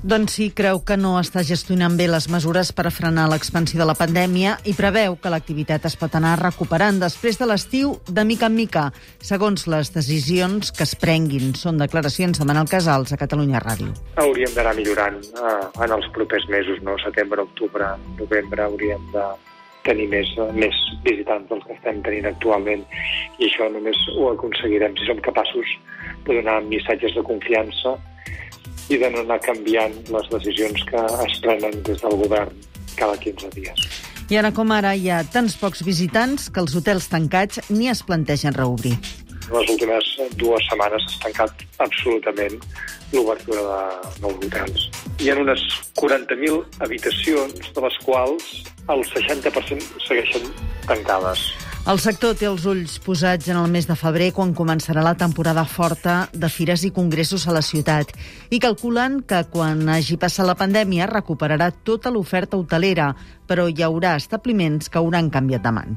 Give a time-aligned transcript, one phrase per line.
[0.00, 3.84] Doncs sí, creu que no està gestionant bé les mesures per a frenar l'expansió de
[3.84, 8.48] la pandèmia i preveu que l'activitat es pot anar recuperant després de l'estiu de mica
[8.48, 8.86] en mica,
[9.20, 11.52] segons les decisions que es prenguin.
[11.52, 13.92] Són declaracions de Manel Casals a Catalunya Ràdio.
[14.24, 16.96] Hauríem d'anar millorant eh, en els propers mesos, no?
[17.04, 19.28] setembre, octubre, novembre, hauríem de
[19.84, 22.88] tenir més, més visitants dels que estem tenint actualment
[23.36, 25.76] i això només ho aconseguirem si som capaços
[26.24, 27.98] de donar missatges de confiança
[28.90, 32.54] i de no anar canviant les decisions que es prenen des del govern
[32.98, 33.88] cada 15 dies.
[34.30, 38.02] I ara com ara hi ha tants pocs visitants que els hotels tancats ni es
[38.06, 38.94] plantegen reobrir.
[39.50, 40.06] Les últimes
[40.38, 42.60] dues setmanes s'ha tancat absolutament
[43.12, 44.84] l'obertura de nous hotels.
[45.18, 45.64] Hi ha unes
[45.98, 48.52] 40.000 habitacions, de les quals
[48.90, 50.46] el 60% segueixen
[50.86, 51.42] tancades.
[51.88, 55.64] El sector té els ulls posats en el mes de febrer quan començarà la temporada
[55.64, 58.12] forta de fires i congressos a la ciutat
[58.52, 63.14] i calculen que quan hagi passat la pandèmia recuperarà tota l'oferta hotelera,
[63.48, 65.88] però hi haurà establiments que hauran canviat de mans.